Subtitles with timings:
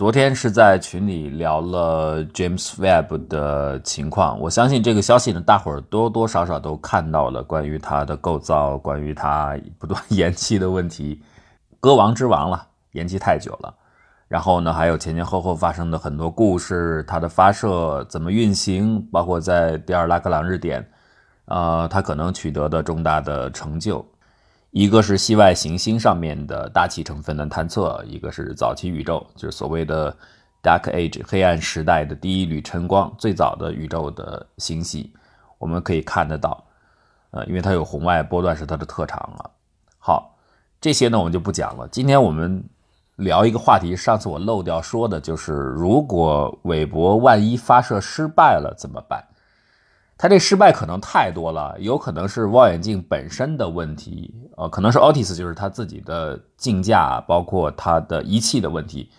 [0.00, 11.20] 昨天是在群里聊了 James Webb 的情况，我相信这个消息呢，大伙儿多多少少都看到了关于它的构造，关于它不断延期的问题，
[11.80, 13.74] 歌王之王了，延期太久了。
[14.26, 20.82] 然后呢，还有前前后后发生的很多故事，它的发射怎么运行，包括在第二拉格朗日点，
[21.44, 24.02] 呃，它可能取得的重大的成就。
[24.70, 30.16] 一个是系外行星上面的大气成分的探测，一个是早期宇宙，就是所谓的
[30.62, 35.12] Dark Age 黑暗时代的第一缕晨光，最早的宇宙的星系，
[35.58, 36.64] 我们可以看得到，
[37.32, 39.50] 呃，因为它有红外波段是它的特长啊。
[39.98, 40.36] 好，
[40.80, 41.88] 这些呢我们就不讲了。
[41.88, 42.62] 今天我们
[43.16, 49.24] 聊一个话题，上次我漏掉说的就是，如果韦伯万一发射失败了怎么办？
[50.22, 59.10] 它这失败可能太多了，有可能是望远镜本身的问题，呃，可能是 Otis 就是它自己的镜架，包括它的仪器的问题，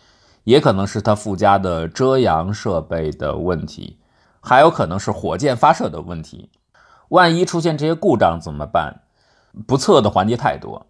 [0.44, 3.98] 也可能是它附加的遮阳设备的问题，
[4.42, 6.52] 还有可能是火箭发射的问题。
[7.10, 9.02] 万一出现这些故障怎么办？
[9.66, 10.86] 不测的环节太多。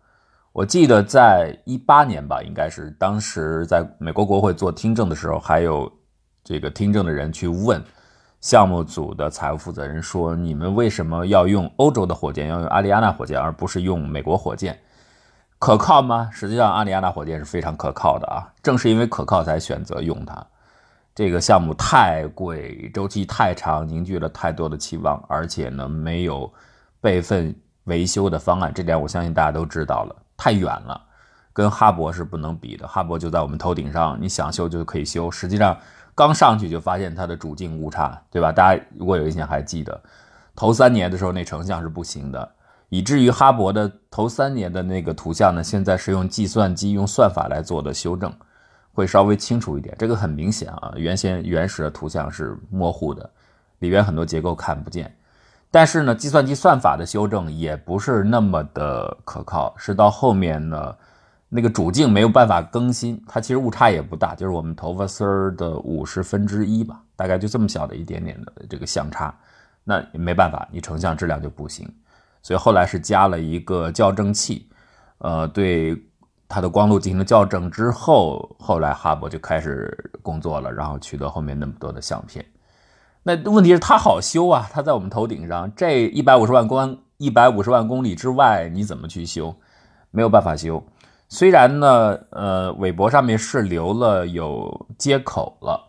[0.52, 5.89] 我记得在一八年吧，应该是当时在美国国会做听证的时候，还有
[6.43, 7.81] 这个听证的人去问。
[8.42, 14.80] 项目组的财务负责人说：“你们为什么要用欧洲的火箭，要用阿里亚纳火箭，而不是用美国火箭？
[15.59, 16.28] 可靠吗？
[16.33, 18.50] 实际上，阿里亚纳火箭是非常可靠的啊！
[18.64, 20.44] 正是因为可靠，才选择用它。
[21.14, 26.52] 这个项目太贵，周期太长，凝聚了太多的期望，而且呢，没有
[27.00, 28.73] 备份维修的方案。
[28.73, 30.16] 这点我相信大家都知道了。
[30.36, 31.00] 太远了，
[31.53, 32.88] 跟哈勃是不能比的。
[32.88, 35.30] 哈勃就在我们头顶上，你想修就可以修。
[35.30, 35.78] 实际上。”
[36.27, 38.52] 刚上去就发现它的主镜误差，对吧？
[38.52, 40.00] 大家如果有印象还记得，
[40.55, 42.52] 头三年的时候那成像是不行的，
[42.89, 48.31] 以至于哈勃的头三年的那个图像呢，现在是用计算机用算法来做的修正，
[48.94, 49.95] 会稍微清楚一点。
[49.97, 53.30] 这个很明显啊，原先原始的图像是模糊的，
[53.80, 55.16] 里边很多结构看不见。
[55.72, 60.95] 但是呢，计算机算法的修正也不是那么的可靠，是到后面呢。
[61.54, 69.38] 那个主镜没有办法更新，它其实误差也不大，就是我们头发丝儿的五十分之一吧，大概就这么小的一点点的这个相差，
[69.84, 71.86] 那没办法，你成像质量就不行，
[72.42, 74.70] 所以后来是加了一个校正器，
[75.17, 76.02] 呃，对
[76.48, 82.45] 它的光度进行了校正之后，后来哈勃就开始工作了，然后取得后面那么多的相片。
[83.23, 89.54] 那问题是它好修啊，它在我们头顶上，这一百五十万光一百五十万公里之外，你怎么去修？
[90.12, 90.82] 没有办法修。
[91.33, 95.81] 虽然呢，呃，韦伯上面是留了有接口了，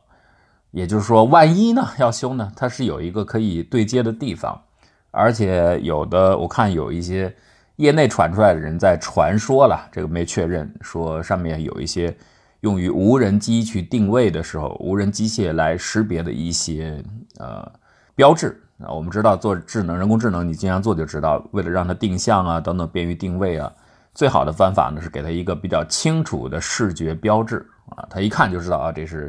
[0.71, 4.63] 也就是说，万一呢要修呢，它是有一个可以对接的地方，
[5.11, 7.35] 而且有的我看有一些
[7.75, 12.17] 业内传出来的人在传说了，这个没确认，说上面有一些
[12.61, 17.03] 用于无人机去定位的时候，无人机械来识别的一些
[17.39, 17.69] 呃
[18.15, 18.93] 标志啊。
[18.93, 23.73] 我们知道做智能人工智能，你经常做就知道，为了让它定向啊等等便于定位啊。
[24.15, 29.29] 最好的方法呢是给它一个比较清楚的视觉标志啊，它一看就知道啊，这是，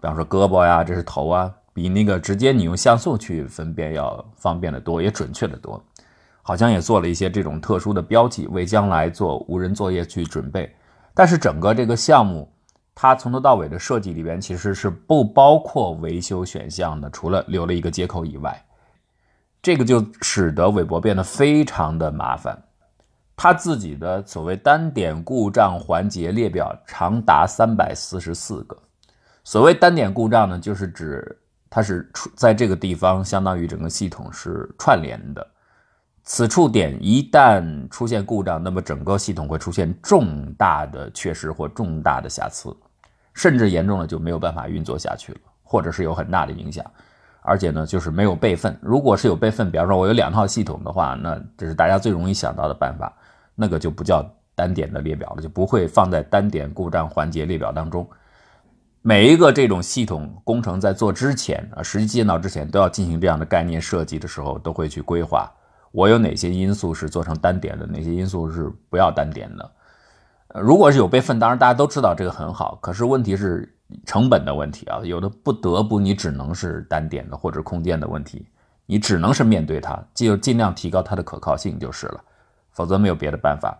[0.00, 5.82] 比方说胳膊呀，这是头啊，比那个直接你用像素去分辨要方便的多，也准确的多。
[6.42, 10.72] 好像也做了一些这种特殊的标记，为将来做无人作业去准备。
[11.12, 12.48] 但是整个这个项目，
[12.94, 18.64] 它从头到尾的设计里边其实是不包括维修选项的，除了留了一个接口以外，
[19.60, 22.56] 这个就使得韦伯变得非常的麻烦。
[23.36, 28.76] 它自己的所谓单点故障环节列表长达三百四十四个。
[29.44, 31.38] 所谓单点故障呢，就是指
[31.68, 35.46] 它是出在这个地方，相当于整个系统是串联的。
[36.24, 42.74] 此处点一旦出现故障，那么整个系统会出现重大的缺失或重大的瑕疵，
[43.34, 46.84] 甚至严重了就没有办法运作下去了，或者是有很大的影响。
[47.42, 48.76] 而且呢，就是没有备份。
[48.82, 53.12] 如果是有备份，比方说我有两套系统的话，那这是大家最容易想到的办法。
[53.56, 54.24] 那个就不叫
[54.54, 58.08] 单点的列表了，就不会放在单点故障环节列表当中。
[59.02, 65.50] 每一个这种系统工程在做之前啊，实际建造之前都要进行这样的概念设计的时候，都会去规划
[65.92, 69.72] 我有哪些因素是做成单点的，哪些因素是不要单点的。
[70.60, 78.46] 如果是有备份，当然大家都知道这个很好，可是问题是成本的问题啊，有的不得不你只能是单点的或者空间的问题，
[78.86, 82.20] 你只能是面对它，就尽量提高它的可靠性就是了。
[82.76, 83.76] 否则没有别的办法。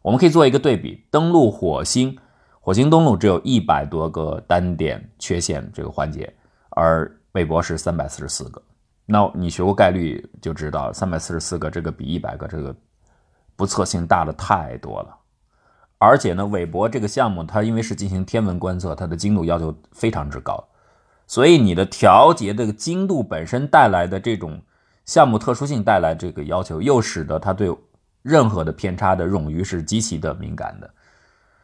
[0.00, 2.18] 我们可以做一个对比：登陆火星，
[2.60, 6.32] 火星登陆只有一百多个单点缺陷这个环节，
[6.70, 8.62] 而韦伯是三百四十四个。
[9.04, 12.74] 那你学过概率就知道，三百四十四个这个比一百个这个
[13.54, 15.14] 不测性大的太多了。
[15.98, 20.62] 而且呢，韦伯这个项目它因为是进行天文观测，它的精度要求非常之高，
[21.26, 24.62] 所以你的调节的精度本身带来的这种
[25.04, 27.76] 项目特殊性带来这个要求，又使得它对
[28.22, 30.90] 任何的偏差的冗余是极其的敏感的。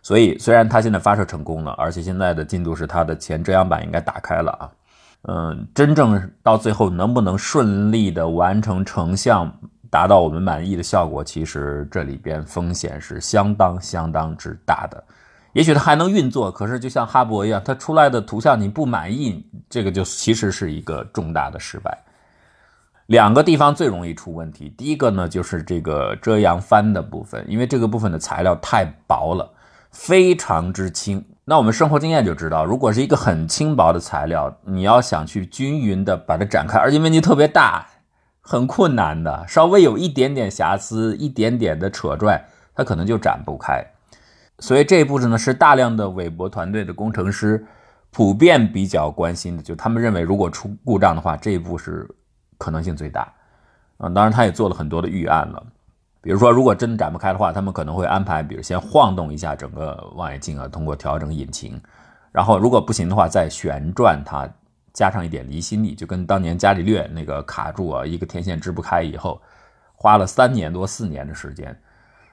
[0.02, 4.70] 所以虽然它现在发射成功了，而且现在的进度是它的前遮阳板应该打开了啊。
[5.26, 9.50] 嗯，真正到最后能不能顺利的完成成像，
[9.90, 15.02] 达到我们满意的效果，其实这里边风险是相当相当之大的。
[15.54, 21.96] 也许它还能运作，可是就像哈勃一样，它出来的图像你不满意，这个就其实是一个重大的失败。
[23.06, 29.52] 两个地方最容易出问题，第一个呢就是这个遮阳帆的部分，因为这个部分的材料太薄了，
[29.90, 31.22] 非常之轻。
[31.44, 37.86] 那我们生活经验就知道，如果是一个很轻薄的材料，你要想去均匀的把它展开，而且面积特别大，
[38.40, 39.44] 很困难的。
[39.46, 42.42] 稍微有一点点瑕疵，一点点的扯拽，
[42.74, 43.84] 它可能就展不开。
[44.60, 47.66] 所以这一步呢，是大量的韦伯团队的工程师
[48.10, 52.08] 普遍比较关心的，就他们认为，如果出故障的话，这一步是
[52.58, 53.32] 可能性最大。
[53.98, 55.62] 啊，当然他也做了很多的预案了。
[56.20, 61.80] 比如说，如果真展不开的话，他们可能会安排，比如先晃动一下整个望远镜啊，通过调整引擎，
[62.32, 64.48] 然后如果不行的话，再旋转它，
[64.94, 69.40] 加上一点离心力，就跟当年伽利略那个卡住啊，一个天线支不开以后，
[69.94, 71.78] 花了三年多四年的时间，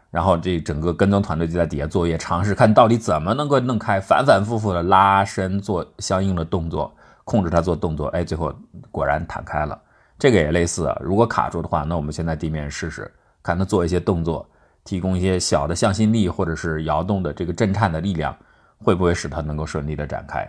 [0.10, 6.96] 然后这整个跟踪团队就在底下作业，尝试看到底怎么能够弄开，反反复复的拉伸做相应的动作，
[7.26, 8.56] 控制它做动作，哎，最后
[8.90, 9.78] 果然弹开了。
[10.22, 13.12] 这个也类似啊，如果卡住的话，那我们先在地面试试。
[13.42, 14.48] 看它做一些动作，
[14.84, 18.38] 提供一些小的向心力或者是摇动的这个震颤的力量，
[18.78, 20.48] 会不会使它能够顺利的展开？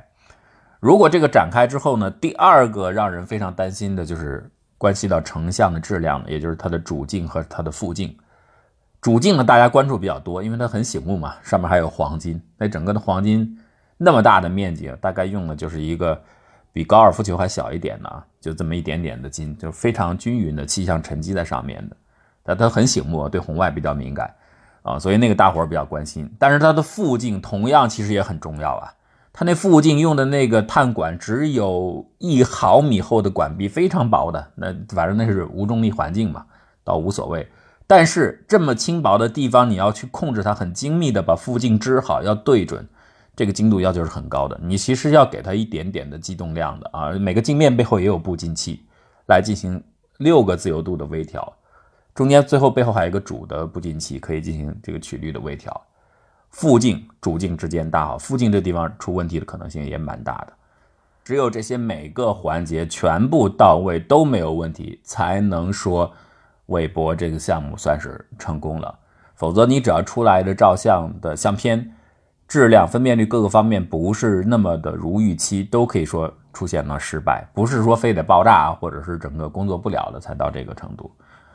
[0.78, 2.10] 如果这个展开之后呢？
[2.10, 4.46] 第二个让人非常担心的就是
[4.76, 8.14] 关系到成像的质量，也就是它的主镜和它的副镜。
[9.00, 12.38] 主镜呢，大家关注比较多，因为它很醒目嘛，上面还有黄金。
[12.58, 13.58] 那整个的黄金
[13.96, 16.22] 那么大的面积，大概用的就是一个
[16.72, 21.96] 比高尔夫球还小一点的，就这么一点点的金，就非常均匀的气象沉积在上面的。
[22.42, 24.34] 但它很醒目，对红外比较敏感，
[24.82, 26.28] 啊，所以那个大伙比较关心。
[26.38, 28.92] 但是它的副镜同样其实也很重要啊。
[29.34, 34.46] 它那副镜用的那个碳管只有一毫米厚的管壁，非常薄的。
[34.56, 36.44] 那反正那是无重力环境嘛，
[36.84, 37.48] 倒无所谓。
[37.86, 42.86] 但是这么轻薄的地方，你要去控制它，很精密的把副镜支好，要对准，
[43.34, 44.58] 这个精度要求是很高的。
[44.62, 47.10] 你其实要给它一点点的机动量的啊。
[47.12, 48.84] 每个镜面背后也有步进器，
[49.26, 49.82] 来进行
[50.18, 51.52] 六个自由度的微调。
[52.14, 55.80] 中间最后背后还有一个主的步进器，可以进行这个曲率的微调。
[56.50, 60.52] 副镜、主镜之间大好，副镜这地方出问题的可能性也蛮大的。
[61.24, 66.12] 只有这些每个环节全部到位都没有问题，才能说
[66.66, 68.98] 韦伯这个项目算是成功了。
[69.34, 71.94] 否则你只要出来的照相的相片
[72.52, 77.48] 质量、分辨率各个方面不是那么的如预期，都可以说出现了失败。
[77.54, 81.10] 不是说非得爆炸或者是整个工作不了了才到这个程度。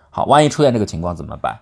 [0.10, 1.56] 好，万一出现这个情况怎么办？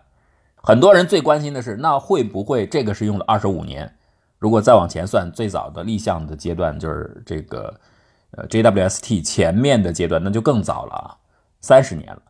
[0.55, 3.93] 很多人最关心的是，那会不会这个是用了二十五年？
[4.39, 7.77] 如果再往前算，最早的立项的阶段就是这个
[8.31, 11.11] 呃 JWST 前面的阶段，那就更早了啊，
[11.59, 12.21] 三十年了。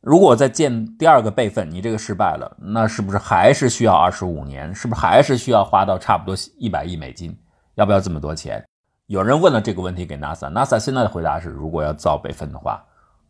[0.00, 4.74] 如果再建第二个备份，你这个失败了，那是不是还是需要二十五年？
[4.74, 7.36] 是不是还是需要花到差不多一百亿美金？
[7.74, 8.64] 要不要这么多钱？
[9.06, 12.84] 有人问了这个问题给 NASA，NASA 现在的回答是，如果要造备份的话。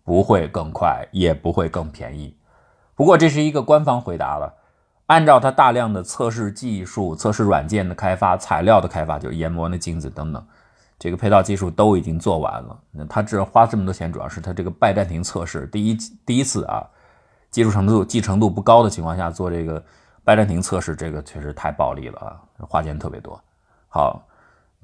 [0.04, 2.34] 不会更快，也不会更便宜。
[2.94, 4.54] 不过这是一个官方回答了。
[5.04, 10.42] 按照它大量的测试技术、测试软件的开发、材料的开发，就是研磨那镜子等等，
[10.99, 12.78] 这个配套技术都已经做完了。
[12.90, 16.87] 那他这花这么多钱，主要是他这个拜占庭测试第一第一次啊，
[17.50, 19.83] 技术程度、继承度不高的情况下做这个
[20.25, 23.40] 拜占庭测试，这个确实太暴利了啊，花钱特别多。
[23.88, 24.25] 好。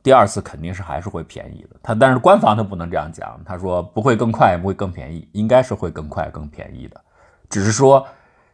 [0.03, 7.01] 第二次肯定是还是会便宜的，他但是官方他不能这样讲，他说不会更快，不会更便宜，应该是会更快更便宜的，
[7.49, 8.07] 只是说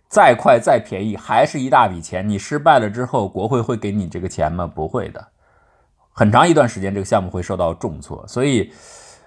[0.06, 4.64] 再快再便宜还是一大笔钱，你失败了之后，国会会给你这个钱吗？
[4.64, 5.26] 不会的，
[6.20, 8.70] 很长一段时间这个项目会受到重挫，所以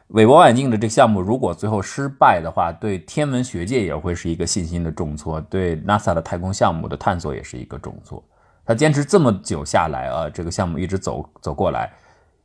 [0.09, 8.23] 韦伯望远镜的这个项目如果最后失败的话，对天文学界也会是一个信心的重挫，对 NASA 的太空项目的探索也是一个重挫。
[8.63, 11.91] 他坚持这么久下来啊，这个项目一直走走过来。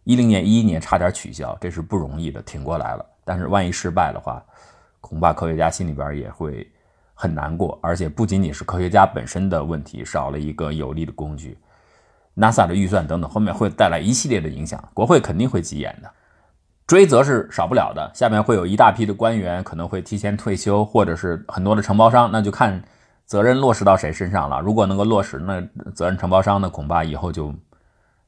[0.04, 3.04] 一零年、一一年差点取消，这是不容易的，挺过来了。
[3.26, 4.42] 但是万一失败的话，
[5.02, 6.66] 恐怕科学家心里边也会
[7.12, 7.78] 很难过。
[7.82, 11.58] 而且不仅仅是科学家本身的问题，少了一个有力的工具
[12.38, 14.82] ，NASA 的预算等等，后面会带来一系列的影响。
[14.94, 16.10] 国会肯定会急眼的，
[16.86, 18.10] 追责是少不了的。
[18.14, 22.82] 下面会有一大批的官员可能会提前退休，或者是很多的承包商，那就看
[23.26, 24.60] 责任落实到谁身上了？
[24.60, 25.60] 如果能够落实，那
[25.92, 27.52] 责任承包商呢，恐怕以后就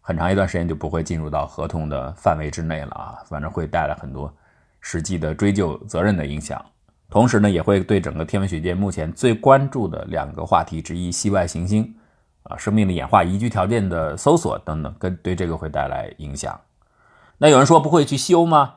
[0.01, 4.33] 很长一段时间就不会进入到合同的范围之内了啊，反正会带来很多
[4.81, 6.63] 实际的追究责任的影响。
[7.09, 11.95] 同时呢，也会对整个天文学界目前最关注的两个话题之一——系外行星
[12.45, 16.59] 啊、生命的演化、宜居条件的搜索等等，跟对这个会带来影响。
[17.39, 18.75] 那有人说不会去修吗？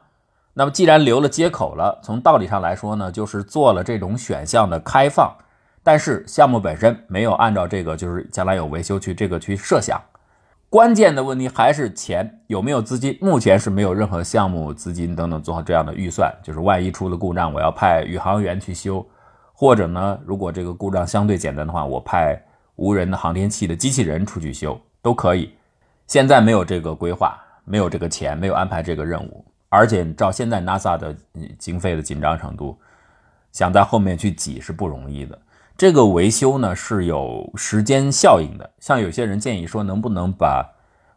[0.54, 5.36] 那么既然留了接口了，从道理上来说呢，就是做了这种选项的开放。
[5.82, 10.00] 但是项目本身没有按照这个，就是将来有维修去这个去设想。
[10.70, 13.18] 关键的问题还是钱有没有资金？
[13.22, 16.34] 目前是没有任何项目资金等等做好这样的预算。
[16.42, 19.06] 就是万一出了故障，我要派宇航员去修，
[19.54, 22.42] 或者呢，如果这个故障相对简单的话，我派
[22.76, 25.54] 无人的航天器的机器人出去修都可以。
[26.08, 31.16] 现在没有这个规划，没有这个钱，没有安排这个任务，而且照现在 NASA 的
[31.58, 32.78] 经费的紧张程度，
[33.52, 35.40] 想在后面去挤是不容易的。
[35.76, 40.64] 这个维修呢是有时间效应的，像有些人建议说，能不能把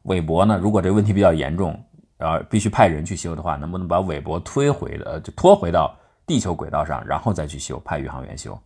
[0.04, 0.58] 韦伯呢？
[0.58, 1.78] 如果这个问题比较严重，
[2.18, 5.94] 呃，必须派人去修的话，能不能把韦伯推回的，就拖回到
[6.26, 8.58] 地球轨道上，然后再去修，派宇航员修？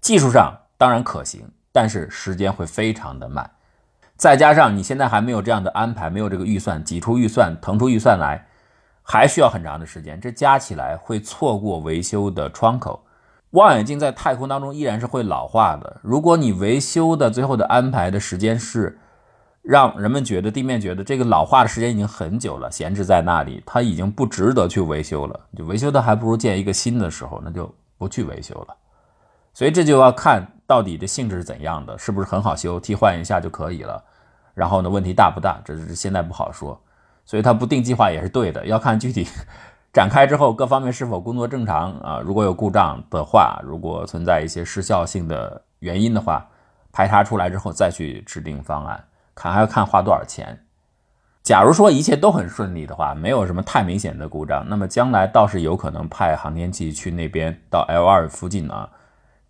[0.00, 3.50] 技术上当然可行，但是时间会非常的慢，
[4.16, 8.46] 再加上你现在还没有这样的安排，没有这个预算，挤出预算，腾出预算来，
[9.02, 13.02] 还需要很长的时间，这加起来会错过维修的窗口。
[13.50, 16.00] 望远镜在太空当中依然是会老化的。
[16.02, 18.98] 如果你维修的最后的安排的时间是
[19.60, 25.40] 让人们觉得地面觉得这个老化的时间已经很久了，闲置在那里，它已经不值得去维修了。
[25.54, 28.74] 就维修的还不如建一个新的时候，那就不去维修了。
[29.52, 34.02] 所以这就要看到底的性质是怎样的，是不是很好修，替换一下就可以了。
[34.54, 36.80] 然后呢，问题大不大，这是现在不好说。
[37.26, 39.28] 所以它不定计划也是对的，要看具体。
[39.92, 42.20] 展开之后，各方面是否工作正常啊？
[42.24, 46.48] 如果有故障的话，如果存在一些失效性的原因的话，
[46.90, 50.58] 排查出来之后再去制定方案，看还要看花多少钱。
[51.42, 58.88] 假如说一切都很顺利的话，没有什么太明显的故障，那么将来倒是有可能派航天器去那边到 L 二附近啊，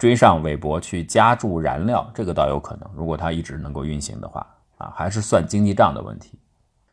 [0.02, 2.90] 追上韦伯去加注燃料，这个倒有可能。
[2.92, 4.44] 如果它一直能够运行的话
[4.76, 6.36] 啊，还是算经济账的问题。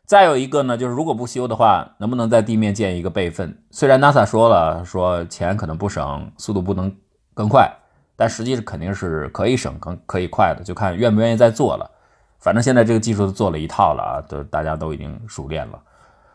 [0.06, 3.60] 再有一个呢，就是如果不修的话，能不能在地面建一个备份？
[3.72, 6.96] 虽然 NASA 说了，说钱可能不省，速度不能
[7.34, 7.68] 更快，
[8.14, 11.90] 但实际是肯定是可以省、可可以快的，就看愿不愿意再做了。
[12.38, 15.82] 反正现在这个技术都做了一套了啊，都大家都已经熟练了。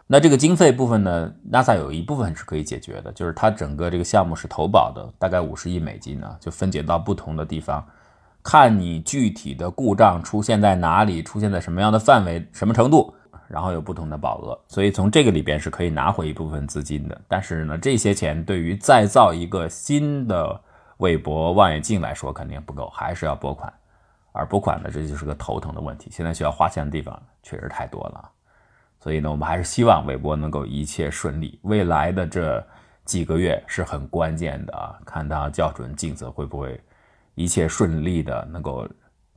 [0.07, 7.85] 那这个经费部分呢，NASA 有一部分是可以解决的，就是它整个这个项目是投保的，大概五十亿美金呢，就分解到不同的地方，
[8.43, 13.13] 看你具体的故障出现在哪里，出现在什么样的范围、什么程度。
[13.47, 17.21] 然后有不同的保额，所以从这个里边是可以拿回一部分资金的。
[17.27, 20.59] 但是呢，这些钱对于再造一个新的
[20.97, 23.71] 韦伯望远镜来说肯定不够，还是要拨款。
[24.31, 26.09] 而拨款呢，这就是个头疼的问题。
[26.11, 28.31] 现在需要花钱的地方确实太多了，
[28.99, 31.59] 所以呢，我们还是希望韦伯能够一切顺利。
[31.63, 32.65] 未来的这
[33.03, 36.81] 几个月是很关键的啊，看他校准镜子会不会
[37.35, 38.87] 一切顺利的能够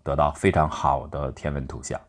[0.03, 2.01] 得到非常好的天文图像。